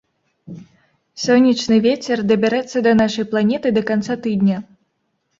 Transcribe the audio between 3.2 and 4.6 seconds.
планеты да канца тыдня.